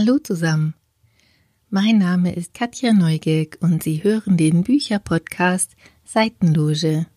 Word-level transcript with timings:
Hallo 0.00 0.18
zusammen. 0.20 0.74
Mein 1.70 1.98
Name 1.98 2.32
ist 2.32 2.54
Katja 2.54 2.92
Neugierk 2.92 3.58
und 3.60 3.82
Sie 3.82 4.04
hören 4.04 4.36
den 4.36 4.62
Bücherpodcast 4.62 5.74
Seitenloge. 6.04 7.08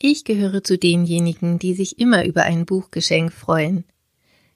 Ich 0.00 0.24
gehöre 0.24 0.64
zu 0.64 0.76
denjenigen, 0.76 1.60
die 1.60 1.74
sich 1.74 2.00
immer 2.00 2.24
über 2.24 2.42
ein 2.42 2.66
Buchgeschenk 2.66 3.32
freuen. 3.32 3.84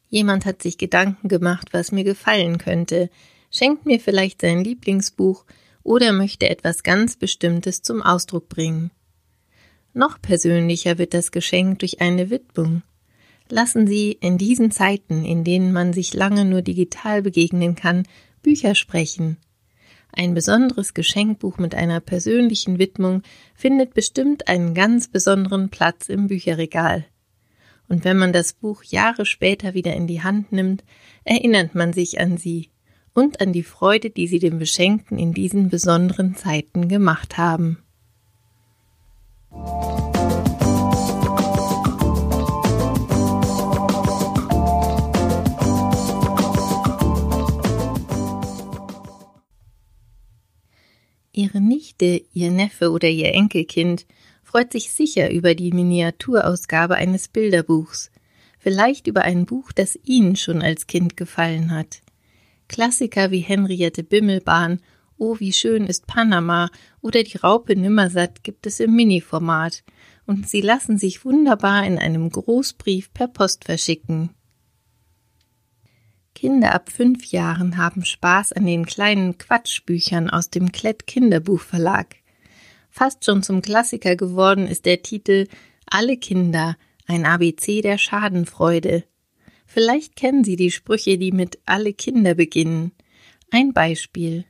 Jemand 0.09 0.46
hat 0.46 0.61
sich 0.61 0.79
Gedanken 0.79 1.29
gemacht, 1.29 1.68
was 1.71 1.93
mir 1.93 2.03
gefallen 2.03 2.59
könnte, 2.59 3.09
schenkt 3.53 3.86
mir 3.86 4.00
vielleicht 4.00 4.40
sein 4.40 4.64
Lieblingsbuch 4.64 5.45
oder 5.85 6.11
möchte 6.11 6.50
etwas 6.50 6.82
ganz 6.82 7.14
Bestimmtes 7.14 7.82
zum 7.82 8.03
Ausdruck 8.03 8.49
bringen. 8.49 8.90
Noch 9.95 10.21
persönlicher 10.21 10.99
wird 10.99 11.14
das 11.14 11.31
Geschenk 11.31 11.79
durch 11.79 12.00
eine 12.00 12.31
Widmung. 12.31 12.82
Lassen 13.50 13.86
Sie 13.86 14.12
in 14.12 14.36
diesen 14.36 14.70
Zeiten, 14.70 15.25
in 15.25 15.43
denen 15.43 15.72
man 15.72 15.93
sich 15.93 16.12
lange 16.12 16.44
nur 16.44 16.62
digital 16.62 17.22
begegnen 17.22 17.74
kann, 17.74 18.04
Bücher 18.43 18.74
sprechen. 18.74 19.38
Ein 20.12 20.34
besonderes 20.34 20.94
Geschenkbuch 20.94 21.58
mit 21.58 21.74
einer 21.74 22.00
persönlichen 22.00 22.79
Widmung 22.79 23.22
findet 23.54 23.94
bestimmt 23.94 24.48
einen 24.48 24.74
ganz 24.74 25.08
besonderen 25.08 25.68
Platz 25.71 26.08
im 26.08 26.29
Bücherregal. 26.29 27.04
Und 27.88 28.04
wenn 28.04 28.18
man 28.18 28.32
das 28.32 28.52
Buch 28.52 28.82
Jahre 28.82 29.24
später 29.24 29.74
wieder 29.74 29.94
in 29.94 30.07
die 30.07 30.22
Hand 30.22 30.52
nimmt, 30.52 30.85
erinnert 31.24 31.74
man 31.74 31.93
sich 31.93 32.20
an 32.20 32.36
sie 32.36 32.69
und 33.14 33.41
an 33.41 33.52
die 33.52 33.62
Freude, 33.62 34.10
die 34.10 34.28
sie 34.28 34.38
dem 34.38 34.58
Beschenkten 34.58 35.19
in 35.19 35.33
diesen 35.33 35.70
besonderen 35.70 36.36
Zeiten 36.36 36.88
gemacht 36.88 37.38
haben. 37.38 37.78
Nichte, 52.00 52.24
Ihr 52.32 52.50
Neffe 52.50 52.91
oder 52.91 53.08
Ihr 53.08 53.34
Enkelkind 53.34 54.06
freut 54.42 54.72
sich 54.72 54.92
sicher 54.92 55.30
über 55.30 55.54
die 55.54 55.72
Miniaturausgabe 55.72 56.94
eines 56.94 57.28
Bilderbuchs, 57.28 58.10
vielleicht 58.58 59.06
über 59.06 59.22
ein 59.22 59.46
Buch, 59.46 59.72
das 59.72 59.98
Ihnen 60.05 60.36
schon 60.36 60.62
als 60.62 60.86
Kind 60.86 61.16
gefallen 61.16 61.70
hat. 61.70 62.00
Klassiker 62.68 63.30
wie 63.30 63.40
Henriette 63.40 64.05
Bimmelbahn, 64.05 64.80
Oh, 65.20 65.40
wie 65.40 65.52
schön 65.52 65.86
ist 65.86 66.06
Panama 66.06 66.70
oder 67.00 67.24
die 67.24 67.38
Raupe 67.38 67.74
Nimmersatt 67.74 68.44
gibt 68.44 68.68
es 68.68 68.78
im 68.78 68.94
Mini-Format 68.94 69.83
und 70.27 70.48
sie 70.48 70.60
lassen 70.60 70.96
sich 70.96 71.24
wunderbar 71.24 71.84
in 71.84 71.98
einem 71.98 72.30
Großbrief 72.30 73.12
per 73.12 73.27
Post 73.27 73.64
verschicken. 73.64 74.30
Kinder 76.39 76.72
ab 76.72 76.92
fünf 76.92 77.33
Jahren 77.33 77.78
haben 77.78 78.05
Spaß 78.05 78.53
an 78.53 78.64
den 78.64 78.86
kleinen 78.86 79.39
Quatschbüchern 79.39 80.31
aus 80.31 80.50
dem 80.50 80.70
Klett 80.70 81.08
Kinderbuchverlag. 81.08 82.14
Fast 82.91 83.25
schon 83.25 83.42
zum 83.42 83.61
Klassiker 83.61 84.14
geworden 84.14 84.69
ist 84.69 84.86
der 84.86 85.03
Titel 85.03 85.48
Alle 85.86 86.17
Kinder, 86.17 86.77
ein 87.08 87.27
ABC 87.27 87.80
der 87.80 87.98
Schadenfreude. 87.98 89.03
Vielleicht 89.67 90.14
kennen 90.14 90.45
Sie 90.45 90.55
die 90.55 90.70
Sprüche, 90.70 91.19
die 91.19 91.33
mit 91.33 91.58
Alle 91.67 91.92
Kinder 91.92 92.34
beginnen. 92.34 92.92
Ein 93.50 93.73
Beispiel. 93.73 94.45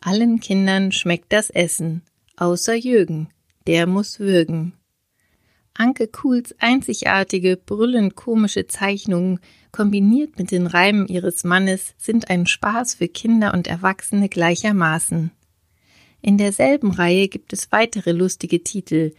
Allen 0.00 0.40
Kindern 0.40 0.90
schmeckt 0.90 1.34
das 1.34 1.50
Essen, 1.50 2.00
außer 2.36 2.74
Jürgen, 2.74 3.28
der 3.66 3.86
muss 3.86 4.20
würgen. 4.20 4.72
Anke 5.78 6.08
Kuhls 6.08 6.54
einzigartige, 6.58 7.56
brüllend 7.56 8.16
komische 8.16 8.66
Zeichnungen 8.66 9.40
kombiniert 9.72 10.38
mit 10.38 10.50
den 10.50 10.66
Reimen 10.66 11.06
ihres 11.06 11.44
Mannes 11.44 11.94
sind 11.98 12.30
ein 12.30 12.46
Spaß 12.46 12.94
für 12.94 13.08
Kinder 13.08 13.52
und 13.52 13.66
Erwachsene 13.66 14.28
gleichermaßen. 14.28 15.32
In 16.22 16.38
derselben 16.38 16.90
Reihe 16.90 17.28
gibt 17.28 17.52
es 17.52 17.70
weitere 17.72 18.12
lustige 18.12 18.62
Titel, 18.64 19.12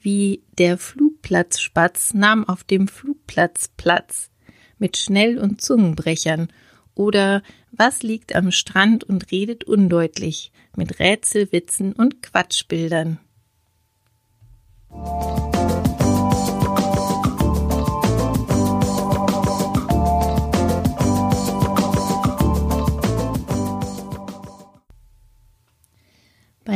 wie 0.00 0.42
Der 0.58 0.78
Flugplatzspatz 0.78 2.14
nahm 2.14 2.48
auf 2.48 2.64
dem 2.64 2.88
Flugplatz 2.88 3.70
Platz 3.76 4.30
mit 4.78 4.96
Schnell- 4.96 5.38
und 5.38 5.60
Zungenbrechern 5.60 6.48
oder 6.94 7.42
Was 7.70 8.02
liegt 8.02 8.34
am 8.34 8.50
Strand 8.50 9.02
und 9.04 9.30
redet 9.30 9.64
undeutlich 9.64 10.52
mit 10.76 10.98
Rätselwitzen 10.98 11.94
und 11.94 12.22
Quatschbildern. 12.22 13.18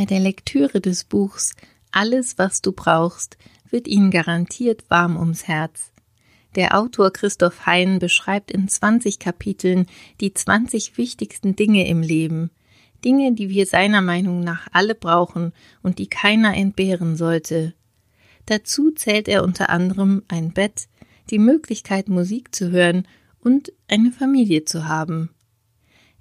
Der 0.07 0.19
Lektüre 0.19 0.81
des 0.81 1.03
Buchs 1.03 1.55
Alles, 1.91 2.37
was 2.37 2.61
du 2.61 2.71
brauchst, 2.71 3.37
wird 3.69 3.87
Ihnen 3.87 4.11
garantiert 4.11 4.89
warm 4.89 5.17
ums 5.17 5.47
Herz. 5.47 5.91
Der 6.55 6.77
Autor 6.77 7.11
Christoph 7.11 7.65
Hein 7.65 7.99
beschreibt 7.99 8.51
in 8.51 8.67
20 8.67 9.19
Kapiteln 9.19 9.85
die 10.21 10.33
20 10.33 10.97
wichtigsten 10.97 11.55
Dinge 11.55 11.87
im 11.87 12.01
Leben, 12.01 12.51
Dinge, 13.03 13.33
die 13.33 13.49
wir 13.49 13.65
seiner 13.65 14.01
Meinung 14.01 14.39
nach 14.39 14.67
alle 14.71 14.95
brauchen 14.95 15.53
und 15.83 15.99
die 15.99 16.07
keiner 16.07 16.55
entbehren 16.55 17.15
sollte. 17.15 17.73
Dazu 18.45 18.91
zählt 18.91 19.27
er 19.27 19.43
unter 19.43 19.69
anderem 19.69 20.23
ein 20.29 20.53
Bett, 20.53 20.87
die 21.29 21.39
Möglichkeit 21.39 22.07
Musik 22.07 22.55
zu 22.55 22.71
hören 22.71 23.07
und 23.41 23.73
eine 23.87 24.11
Familie 24.11 24.63
zu 24.63 24.87
haben. 24.87 25.29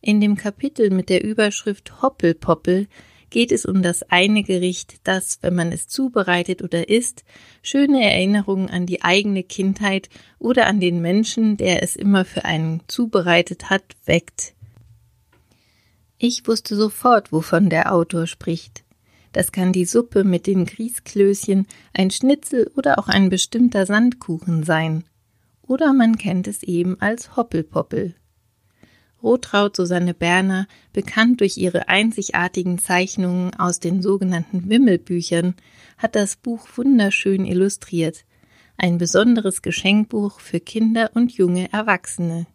In 0.01 0.21
dem 0.21 0.37
Kapitel 0.37 0.91
mit 0.91 1.09
der 1.09 1.25
Überschrift 1.25 2.03
Hoppelpoppel 2.03 2.89
geht 3.31 3.53
es 3.53 3.65
um 3.65 3.83
das 3.83 4.03
eine 4.05 4.43
Gericht, 4.43 5.01
das, 5.05 5.39
wenn 5.43 5.55
man 5.55 5.73
es 5.73 5.89
zubereitet 5.89 6.63
oder 6.63 6.89
isst, 6.89 7.25
schöne 7.63 8.03
Erinnerungen 8.03 8.71
an 8.71 8.87
die 8.87 9.03
eigene 9.03 9.43
Kindheit 9.43 10.09
oder 10.39 10.67
an 10.67 10.81
den 10.81 11.01
Menschen, 11.01 11.57
der 11.57 11.83
es 11.83 11.97
immer 11.97 12.25
für 12.25 12.45
einen 12.45 12.83
zubereitet 12.87 13.71
hat, 13.71 13.85
weckt. 14.05 14.55
Ich 16.19 16.47
wusste 16.47 16.77
sofort, 16.77 17.33
wovon 17.33 17.69
der 17.69 17.93
Autor 17.93 18.27
spricht. 18.27 18.85
Das 19.33 19.53
kann 19.53 19.73
die 19.73 19.85
Suppe 19.85 20.25
mit 20.25 20.47
den 20.47 20.65
Grießklößchen, 20.65 21.67
ein 21.93 22.11
Schnitzel 22.11 22.71
oder 22.75 22.99
auch 22.99 23.09
ein 23.09 23.29
bestimmter 23.29 23.85
Sandkuchen 23.85 24.63
sein. 24.63 25.05
Oder 25.61 25.93
man 25.93 26.17
kennt 26.17 26.49
es 26.49 26.63
eben 26.63 26.99
als 27.01 27.37
Hoppelpoppel. 27.37 28.15
Rotraud 29.27 29.75
Susanne 29.75 30.15
Berner, 30.15 30.69
bekannt 30.93 31.41
durch 31.41 31.57
ihre 31.57 31.89
einzigartigen 31.89 32.79
Zeichnungen 32.79 33.53
aus 33.55 33.81
den 33.81 34.01
sogenannten 34.01 34.71
Wimmelbüchern, 34.71 35.57
hat 35.99 36.15
das 36.15 36.37
Buch 36.37 36.69
wunderschön 36.77 37.45
illustriert. 37.45 38.25
Ein 38.77 38.99
besonderes 38.99 39.63
Geschenkbuch 39.63 40.39
für 40.39 40.61
Kinder 40.61 41.11
und 41.15 41.33
junge 41.33 41.73
Erwachsene. 41.73 42.47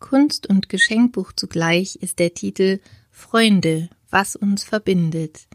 Kunst 0.00 0.48
und 0.48 0.68
Geschenkbuch 0.68 1.32
zugleich 1.36 1.94
ist 1.96 2.18
der 2.18 2.34
Titel 2.34 2.80
Freunde, 3.18 3.88
was 4.10 4.36
uns 4.36 4.62
verbindet. 4.62 5.48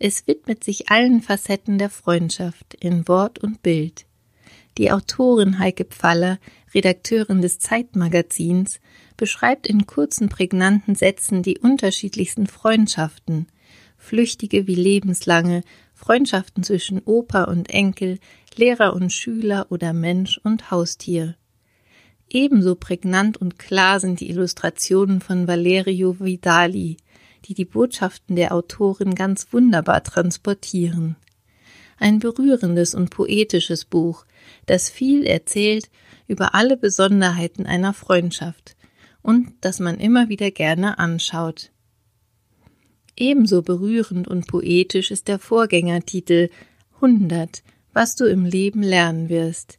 Es 0.00 0.26
widmet 0.26 0.64
sich 0.64 0.90
allen 0.90 1.22
Facetten 1.22 1.78
der 1.78 1.88
Freundschaft 1.88 2.74
in 2.74 3.06
Wort 3.06 3.38
und 3.38 3.62
Bild. 3.62 4.06
Die 4.76 4.90
Autorin 4.90 5.60
Heike 5.60 5.84
Pfaller, 5.84 6.40
Redakteurin 6.74 7.40
des 7.42 7.60
Zeitmagazins, 7.60 8.80
beschreibt 9.16 9.68
in 9.68 9.86
kurzen, 9.86 10.28
prägnanten 10.28 10.96
Sätzen 10.96 11.44
die 11.44 11.58
unterschiedlichsten 11.58 12.48
Freundschaften, 12.48 13.46
flüchtige 13.96 14.66
wie 14.66 14.74
lebenslange, 14.74 15.62
Freundschaften 15.94 16.64
zwischen 16.64 17.00
Opa 17.04 17.44
und 17.44 17.70
Enkel, 17.70 18.18
Lehrer 18.56 18.94
und 18.94 19.12
Schüler 19.12 19.68
oder 19.70 19.92
Mensch 19.92 20.40
und 20.42 20.72
Haustier. 20.72 21.36
Ebenso 22.28 22.74
prägnant 22.74 23.36
und 23.36 23.58
klar 23.58 24.00
sind 24.00 24.20
die 24.20 24.28
Illustrationen 24.28 25.20
von 25.20 25.46
Valerio 25.46 26.16
Vidali, 26.18 26.96
die 27.44 27.54
die 27.54 27.64
Botschaften 27.64 28.34
der 28.34 28.52
Autorin 28.52 29.14
ganz 29.14 29.52
wunderbar 29.52 30.02
transportieren. 30.02 31.16
Ein 31.98 32.18
berührendes 32.18 32.94
und 32.94 33.10
poetisches 33.10 33.84
Buch, 33.84 34.26
das 34.66 34.90
viel 34.90 35.24
erzählt 35.24 35.88
über 36.26 36.54
alle 36.54 36.76
Besonderheiten 36.76 37.64
einer 37.64 37.94
Freundschaft 37.94 38.76
und 39.22 39.52
das 39.60 39.78
man 39.78 39.98
immer 39.98 40.28
wieder 40.28 40.50
gerne 40.50 40.98
anschaut. 40.98 41.70
Ebenso 43.16 43.62
berührend 43.62 44.28
und 44.28 44.46
poetisch 44.46 45.10
ist 45.10 45.28
der 45.28 45.38
Vorgängertitel 45.38 46.50
100, 46.96 47.62
was 47.92 48.16
du 48.16 48.24
im 48.26 48.44
Leben 48.44 48.82
lernen 48.82 49.28
wirst 49.28 49.78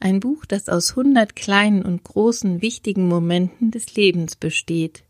ein 0.00 0.20
Buch, 0.20 0.44
das 0.44 0.68
aus 0.68 0.96
hundert 0.96 1.36
kleinen 1.36 1.82
und 1.82 2.04
großen 2.04 2.60
wichtigen 2.62 3.08
Momenten 3.08 3.70
des 3.70 3.94
Lebens 3.94 4.36
besteht. 4.36 5.04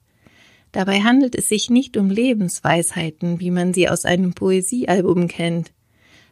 Dabei 0.73 1.03
handelt 1.03 1.35
es 1.35 1.49
sich 1.49 1.71
nicht 1.71 1.97
um 1.97 2.11
Lebensweisheiten, 2.11 3.41
wie 3.41 3.51
man 3.51 3.73
sie 3.73 3.89
aus 3.89 4.05
einem 4.05 4.35
Poesiealbum 4.35 5.29
kennt. 5.29 5.73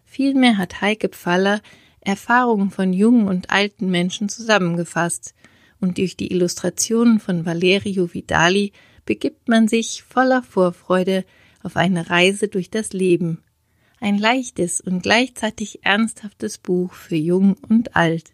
Vielmehr 0.04 0.58
hat 0.58 0.80
Heike 0.80 1.08
Pfaller 1.08 1.60
Erfahrungen 2.00 2.70
von 2.70 2.92
jungen 2.92 3.28
und 3.28 3.50
alten 3.50 3.90
Menschen 3.90 4.28
zusammengefasst, 4.28 5.34
und 5.80 5.98
durch 5.98 6.16
die 6.16 6.30
Illustrationen 6.30 7.18
von 7.18 7.44
Valerio 7.44 8.14
Vidali 8.14 8.72
begibt 9.04 9.48
man 9.48 9.66
sich 9.66 10.04
voller 10.04 10.42
Vorfreude 10.42 11.24
auf 11.62 11.76
eine 11.76 12.08
Reise 12.08 12.48
durch 12.48 12.70
das 12.70 12.92
Leben. 12.92 13.42
Ein 14.00 14.18
leichtes 14.18 14.80
und 14.80 15.02
gleichzeitig 15.02 15.84
ernsthaftes 15.84 16.58
Buch 16.58 16.92
für 16.92 17.16
Jung 17.16 17.56
und 17.68 17.96
Alt. 17.96 18.30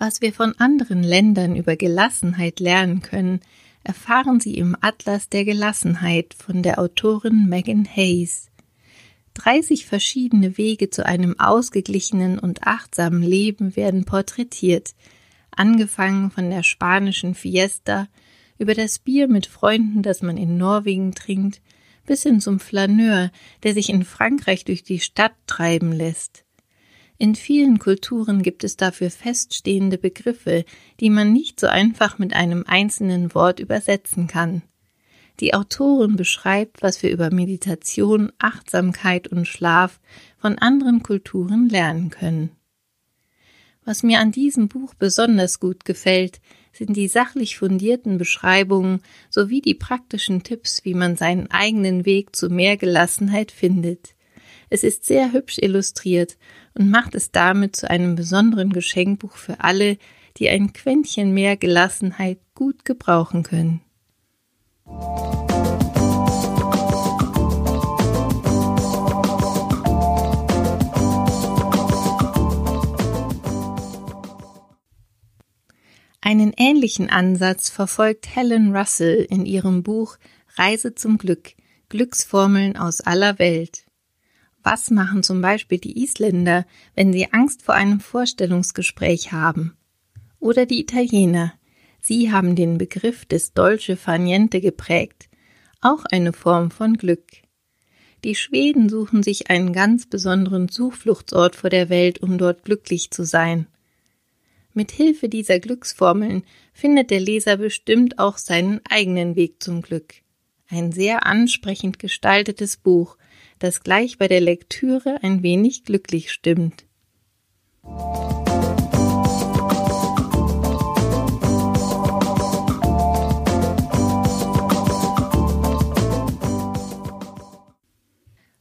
Was 0.00 0.22
wir 0.22 0.32
von 0.32 0.54
anderen 0.58 1.02
Ländern 1.02 1.54
über 1.54 1.76
Gelassenheit 1.76 2.60
lernen 2.60 3.02
können, 3.02 3.40
erfahren 3.84 4.40
Sie 4.40 4.54
im 4.54 4.76
Atlas 4.80 5.28
der 5.28 5.44
Gelassenheit 5.44 6.34
von 6.34 6.62
der 6.62 6.78
Autorin 6.78 7.46
Megan 7.48 7.84
Hayes. 7.84 8.48
30 9.34 9.86
verschiedene 9.86 10.56
Wege 10.56 10.88
zu 10.88 11.04
einem 11.04 11.38
ausgeglichenen 11.38 12.38
und 12.38 12.66
achtsamen 12.66 13.22
Leben 13.22 13.76
werden 13.76 14.04
porträtiert, 14.04 14.94
angefangen 15.50 16.30
von 16.30 16.48
der 16.48 16.62
spanischen 16.62 17.34
Fiesta 17.34 18.08
über 18.58 18.74
das 18.74 18.98
Bier 18.98 19.28
mit 19.28 19.46
Freunden, 19.46 20.02
das 20.02 20.22
man 20.22 20.36
in 20.36 20.56
Norwegen 20.56 21.14
trinkt, 21.14 21.60
bis 22.06 22.22
hin 22.22 22.40
zum 22.40 22.58
Flaneur, 22.58 23.30
der 23.62 23.74
sich 23.74 23.90
in 23.90 24.04
Frankreich 24.04 24.64
durch 24.64 24.82
die 24.82 25.00
Stadt 25.00 25.34
treiben 25.46 25.92
lässt. 25.92 26.44
In 27.18 27.34
vielen 27.34 27.78
Kulturen 27.80 28.42
gibt 28.42 28.62
es 28.62 28.76
dafür 28.76 29.10
feststehende 29.10 29.98
Begriffe, 29.98 30.64
die 31.00 31.10
man 31.10 31.32
nicht 31.32 31.58
so 31.58 31.66
einfach 31.66 32.18
mit 32.18 32.32
einem 32.32 32.64
einzelnen 32.66 33.34
Wort 33.34 33.58
übersetzen 33.58 34.28
kann. 34.28 34.62
Die 35.40 35.54
Autorin 35.54 36.16
beschreibt, 36.16 36.82
was 36.82 37.02
wir 37.02 37.10
über 37.10 37.30
Meditation, 37.32 38.32
Achtsamkeit 38.38 39.28
und 39.28 39.46
Schlaf 39.46 40.00
von 40.36 40.58
anderen 40.58 41.02
Kulturen 41.02 41.68
lernen 41.68 42.10
können. 42.10 42.50
Was 43.84 44.02
mir 44.02 44.20
an 44.20 44.32
diesem 44.32 44.68
Buch 44.68 44.94
besonders 44.94 45.60
gut 45.60 45.84
gefällt, 45.84 46.40
sind 46.78 46.96
die 46.96 47.08
sachlich 47.08 47.58
fundierten 47.58 48.18
Beschreibungen 48.18 49.00
sowie 49.30 49.60
die 49.60 49.74
praktischen 49.74 50.44
Tipps, 50.44 50.84
wie 50.84 50.94
man 50.94 51.16
seinen 51.16 51.50
eigenen 51.50 52.06
Weg 52.06 52.36
zu 52.36 52.48
mehr 52.48 52.76
Gelassenheit 52.76 53.50
findet. 53.50 54.14
Es 54.70 54.84
ist 54.84 55.04
sehr 55.04 55.32
hübsch 55.32 55.58
illustriert 55.58 56.36
und 56.74 56.90
macht 56.90 57.16
es 57.16 57.32
damit 57.32 57.74
zu 57.74 57.90
einem 57.90 58.14
besonderen 58.14 58.72
Geschenkbuch 58.72 59.36
für 59.36 59.60
alle, 59.60 59.98
die 60.36 60.48
ein 60.48 60.72
Quäntchen 60.72 61.34
mehr 61.34 61.56
Gelassenheit 61.56 62.38
gut 62.54 62.84
gebrauchen 62.84 63.42
können. 63.42 63.80
Einen 76.28 76.52
ähnlichen 76.58 77.08
Ansatz 77.08 77.70
verfolgt 77.70 78.36
Helen 78.36 78.76
Russell 78.76 79.26
in 79.30 79.46
ihrem 79.46 79.82
Buch 79.82 80.18
Reise 80.56 80.94
zum 80.94 81.16
Glück 81.16 81.54
Glücksformeln 81.88 82.76
aus 82.76 83.00
aller 83.00 83.38
Welt. 83.38 83.86
Was 84.62 84.90
machen 84.90 85.22
zum 85.22 85.40
Beispiel 85.40 85.78
die 85.78 86.02
Isländer, 86.02 86.66
wenn 86.94 87.14
sie 87.14 87.32
Angst 87.32 87.62
vor 87.62 87.76
einem 87.76 88.00
Vorstellungsgespräch 88.00 89.32
haben? 89.32 89.78
Oder 90.38 90.66
die 90.66 90.82
Italiener? 90.82 91.54
Sie 92.02 92.30
haben 92.30 92.56
den 92.56 92.76
Begriff 92.76 93.24
des 93.24 93.54
Dolce 93.54 93.96
far 93.96 94.18
niente 94.18 94.60
geprägt, 94.60 95.30
auch 95.80 96.04
eine 96.12 96.34
Form 96.34 96.70
von 96.70 96.98
Glück. 96.98 97.24
Die 98.22 98.34
Schweden 98.34 98.90
suchen 98.90 99.22
sich 99.22 99.48
einen 99.48 99.72
ganz 99.72 100.04
besonderen 100.04 100.68
Zufluchtsort 100.68 101.56
vor 101.56 101.70
der 101.70 101.88
Welt, 101.88 102.18
um 102.18 102.36
dort 102.36 102.66
glücklich 102.66 103.10
zu 103.12 103.24
sein. 103.24 103.66
Mit 104.74 104.92
Hilfe 104.92 105.28
dieser 105.28 105.58
Glücksformeln 105.60 106.44
findet 106.72 107.10
der 107.10 107.20
Leser 107.20 107.56
bestimmt 107.56 108.18
auch 108.18 108.36
seinen 108.36 108.80
eigenen 108.88 109.34
Weg 109.34 109.62
zum 109.62 109.80
Glück. 109.80 110.16
Ein 110.68 110.92
sehr 110.92 111.24
ansprechend 111.24 111.98
gestaltetes 111.98 112.76
Buch, 112.76 113.16
das 113.58 113.82
gleich 113.82 114.18
bei 114.18 114.28
der 114.28 114.42
Lektüre 114.42 115.18
ein 115.22 115.42
wenig 115.42 115.84
glücklich 115.84 116.30
stimmt. 116.30 116.84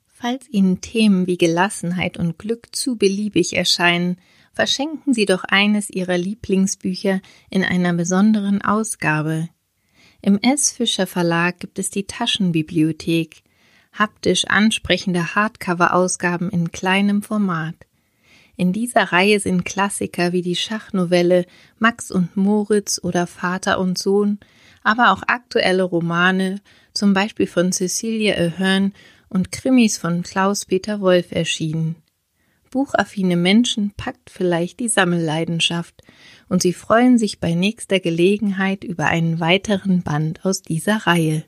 Falls 0.05 0.49
Ihnen 0.49 0.81
Themen 0.81 1.27
wie 1.27 1.37
Gelassenheit 1.37 2.17
und 2.17 2.39
Glück 2.39 2.75
zu 2.75 2.97
beliebig 2.97 3.55
erscheinen, 3.55 4.17
verschenken 4.57 5.13
Sie 5.13 5.25
doch 5.25 5.43
eines 5.43 5.87
Ihrer 5.91 6.17
Lieblingsbücher 6.17 7.21
in 7.51 7.63
einer 7.63 7.93
besonderen 7.93 8.63
Ausgabe. 8.63 9.49
Im 10.19 10.39
S. 10.41 10.71
Fischer 10.71 11.05
Verlag 11.05 11.59
gibt 11.59 11.77
es 11.77 11.91
die 11.91 12.07
Taschenbibliothek, 12.07 13.43
haptisch 13.93 14.45
ansprechende 14.45 15.35
Hardcover-Ausgaben 15.35 16.49
in 16.49 16.71
kleinem 16.71 17.21
Format. 17.21 17.75
In 18.55 18.73
dieser 18.73 19.11
Reihe 19.11 19.39
sind 19.39 19.63
Klassiker 19.63 20.31
wie 20.31 20.41
die 20.41 20.55
Schachnovelle 20.55 21.45
Max 21.77 22.09
und 22.09 22.35
Moritz 22.35 22.99
oder 23.03 23.27
Vater 23.27 23.79
und 23.79 23.99
Sohn, 23.99 24.39
aber 24.81 25.11
auch 25.11 25.21
aktuelle 25.27 25.83
Romane, 25.83 26.61
zum 26.93 27.13
Beispiel 27.13 27.45
von 27.45 27.71
Cecilia 27.71 28.33
Ahern 28.33 28.93
und 29.29 29.51
Krimis 29.51 29.99
von 29.99 30.23
Klaus-Peter 30.23 30.99
Wolf 30.99 31.31
erschienen. 31.31 31.95
Buchaffine 32.77 33.37
Menschen 33.37 33.91
packt 33.97 34.29
vielleicht 34.29 34.79
die 34.79 34.87
Sammelleidenschaft 34.87 36.03
und 36.47 36.61
sie 36.61 36.73
freuen 36.73 37.17
sich 37.17 37.39
bei 37.39 37.55
nächster 37.55 37.99
Gelegenheit 37.99 38.83
über 38.83 39.07
einen 39.07 39.39
weiteren 39.39 40.03
Band 40.03 40.45
aus 40.45 40.61
dieser 40.61 41.07
Reihe. 41.07 41.43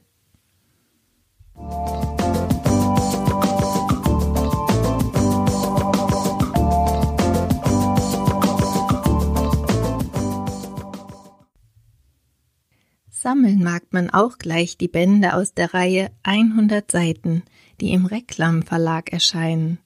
Sammeln 13.11 13.61
mag 13.61 13.83
man 13.91 14.09
auch 14.09 14.39
gleich 14.39 14.79
die 14.79 14.87
Bände 14.87 15.35
aus 15.35 15.53
der 15.53 15.75
Reihe 15.75 16.09
100 16.23 16.89
Seiten, 16.89 17.43
die 17.81 17.91
im 17.91 18.07
Reklam 18.07 18.63
Verlag 18.63 19.13
erscheinen. 19.13 19.77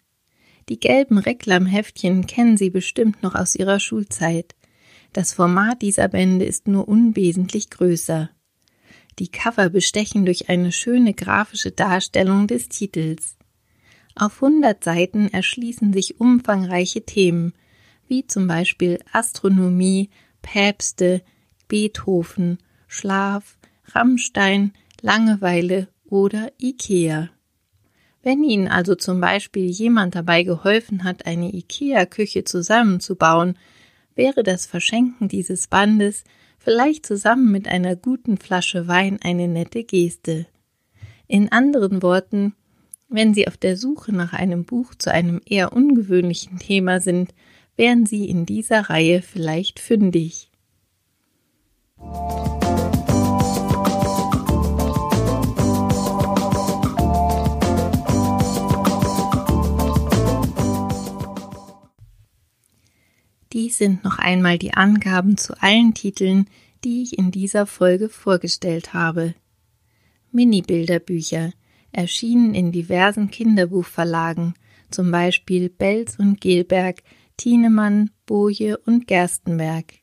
Die 0.70 0.80
gelben 0.80 1.18
Reklamheftchen 1.18 2.26
kennen 2.26 2.58
Sie 2.58 2.70
bestimmt 2.70 3.22
noch 3.22 3.36
aus 3.36 3.56
Ihrer 3.56 3.80
Schulzeit. 3.80 4.56
Das 5.12 5.34
Format 5.34 5.82
dieser 5.82 6.08
Bände 6.08 6.46
ist 6.46 6.68
nur 6.68 6.88
unwesentlich 6.88 7.70
größer. 7.70 8.30
Die 9.20 9.28
Cover 9.28 9.70
bestechen 9.70 10.26
durch 10.26 10.50
eine 10.50 10.72
schöne 10.72 11.14
grafische 11.14 11.72
Darstellung 11.72 12.48
des 12.48 12.70
Titels. 12.70 13.38
Auf 14.16 14.42
100 14.42 14.84
Seiten 14.84 15.28
erschließen 15.28 15.94
sich 15.94 16.20
umfangreiche 16.20 17.04
Themen, 17.06 17.54
wie 18.08 18.26
zum 18.26 18.48
Beispiel 18.48 19.00
Astronomie, 19.12 20.10
Päpste, 20.42 21.22
Beethoven, 21.68 22.58
Schlaf, 22.88 23.58
Rammstein, 23.86 24.74
Langeweile 25.02 25.90
oder 26.06 26.52
Ikea. 26.60 27.30
Wenn 28.24 28.42
Ihnen 28.44 28.70
also 28.70 28.96
zum 28.96 29.20
Beispiel 29.20 29.66
jemand 29.66 30.16
dabei 30.16 30.44
geholfen 30.44 31.04
hat, 31.04 31.26
eine 31.26 31.54
Ikea-Küche 31.54 32.46
zusammenzubauen, 32.46 33.58
wäre 34.16 34.44
das 34.44 34.66
Verschenken 34.66 35.28
dieses 35.28 35.68
Bandes 35.68 36.24
vielleicht 36.58 37.06
zusammen 37.06 37.52
mit 37.52 37.68
einer 37.68 37.98
guten 37.98 38.38
Flasche 38.38 38.88
Wein 38.88 39.20
eine 39.22 39.50
nette 39.50 39.84
Geste. 39.84 40.48
In 41.28 41.52
anderen 41.52 42.02
Worten, 42.02 42.56
wenn 43.10 43.34
Sie 43.34 43.48
auf 43.48 43.58
der 43.58 43.76
Suche 43.76 44.14
nach 44.14 44.32
einem 44.32 44.64
Buch 44.64 44.96
zu 44.96 45.12
einem 45.12 45.42
eher 45.46 45.74
ungewöhnlichen 45.74 46.60
Thema 46.60 47.02
sind, 47.02 47.34
wären 47.76 48.06
Sie 48.06 48.30
in 48.30 48.46
dieser 48.46 48.90
Reihe 48.90 49.22
vielleicht 49.22 49.80
fündig. 49.80 50.50
Dies 63.54 63.78
sind 63.78 64.04
noch 64.04 64.18
einmal 64.18 64.58
die 64.58 64.74
Angaben 64.74 65.38
zu 65.38 65.54
allen 65.62 65.94
Titeln, 65.94 66.50
die 66.84 67.04
ich 67.04 67.18
in 67.20 67.30
dieser 67.30 67.68
Folge 67.68 68.10
vorgestellt 68.10 68.96
habe. 68.96 69.36
Mini-Bilderbücher 70.32 71.54
erschienen 71.92 72.56
in 72.56 72.72
diversen 72.72 73.30
Kinderbuchverlagen, 73.30 74.56
zum 74.90 75.12
Beispiel 75.12 75.70
Belz 75.70 76.18
und 76.18 76.42
Gelberg, 76.42 77.04
Thienemann, 77.38 78.10
Boje 78.26 78.78
und 78.80 79.08
Gerstenberg. 79.08 79.94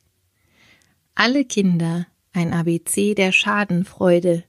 Alle 1.17 1.45
Kinder, 1.45 2.07
ein 2.33 2.53
ABC 2.53 3.15
der 3.15 3.33
Schadenfreude, 3.33 4.45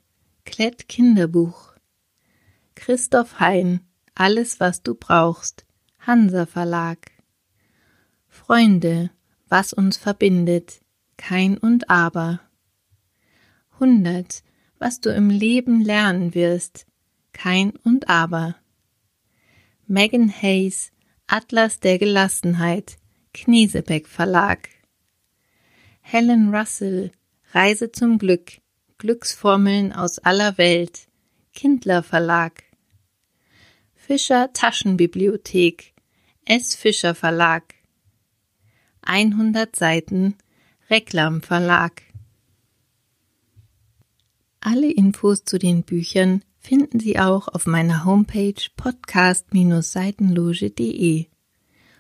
Klett 0.46 0.88
Kinderbuch. 0.88 1.74
Christoph 2.76 3.40
Hein, 3.40 3.82
Alles, 4.14 4.60
was 4.60 4.84
du 4.84 4.94
brauchst, 4.94 5.66
Hansa 6.00 6.46
Verlag. 6.46 7.11
Freunde, 8.32 9.12
was 9.50 9.74
uns 9.74 9.98
verbindet, 9.98 10.82
kein 11.18 11.58
und 11.58 11.90
aber. 11.90 12.40
Hundert, 13.78 14.42
was 14.80 15.02
du 15.02 15.14
im 15.14 15.30
Leben 15.30 15.82
lernen 15.82 16.34
wirst, 16.34 16.88
kein 17.34 17.72
und 17.84 18.10
aber. 18.10 18.56
Megan 19.86 20.30
Hayes, 20.30 20.92
Atlas 21.28 21.80
der 21.82 22.00
Gelassenheit, 22.00 22.98
Knesebeck 23.34 24.08
Verlag. 24.08 24.70
Helen 26.00 26.56
Russell, 26.56 27.12
Reise 27.52 27.92
zum 27.92 28.18
Glück, 28.18 28.54
Glücksformeln 28.98 29.92
aus 29.92 30.20
aller 30.20 30.58
Welt, 30.58 31.10
Kindler 31.54 32.02
Verlag. 32.02 32.64
Fischer 33.94 34.52
Taschenbibliothek, 34.54 35.94
S. 36.46 36.76
Fischer 36.76 37.14
Verlag. 37.14 37.81
100 39.04 39.76
Seiten, 39.76 40.36
Reklam 40.90 41.42
Verlag. 41.42 42.04
Alle 44.60 44.92
Infos 44.92 45.44
zu 45.44 45.58
den 45.58 45.82
Büchern 45.84 46.44
finden 46.60 47.00
Sie 47.00 47.18
auch 47.18 47.48
auf 47.48 47.66
meiner 47.66 48.06
Homepage 48.06 48.62
podcast-seitenloge.de. 48.78 51.26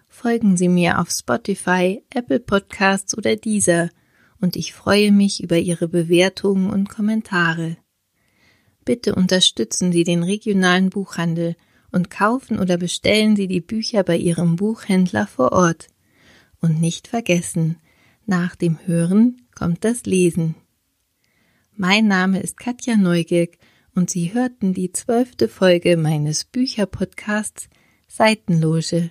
Folgen 0.07 0.57
Sie 0.57 0.69
mir 0.69 0.99
auf 0.99 1.09
Spotify, 1.09 2.03
Apple 2.13 2.39
Podcasts 2.39 3.17
oder 3.17 3.35
dieser 3.35 3.89
und 4.39 4.55
ich 4.55 4.73
freue 4.73 5.11
mich 5.11 5.41
über 5.41 5.57
Ihre 5.57 5.87
Bewertungen 5.87 6.69
und 6.69 6.89
Kommentare. 6.89 7.77
Bitte 8.83 9.15
unterstützen 9.15 9.91
Sie 9.91 10.03
den 10.03 10.23
regionalen 10.23 10.89
Buchhandel 10.89 11.55
und 11.91 12.09
kaufen 12.09 12.59
oder 12.59 12.77
bestellen 12.77 13.35
Sie 13.35 13.47
die 13.47 13.61
Bücher 13.61 14.03
bei 14.03 14.17
Ihrem 14.17 14.55
Buchhändler 14.55 15.27
vor 15.27 15.51
Ort. 15.51 15.87
Und 16.61 16.79
nicht 16.79 17.07
vergessen, 17.07 17.77
nach 18.25 18.55
dem 18.55 18.77
Hören 18.85 19.41
kommt 19.55 19.83
das 19.83 20.03
Lesen. 20.05 20.55
Mein 21.75 22.07
Name 22.07 22.39
ist 22.39 22.57
Katja 22.57 22.95
Neugierk 22.95 23.57
und 23.95 24.09
Sie 24.09 24.33
hörten 24.33 24.73
die 24.73 24.91
zwölfte 24.91 25.47
Folge 25.47 25.97
meines 25.97 26.45
Bücherpodcasts 26.45 27.67
Seitenloge. 28.07 29.09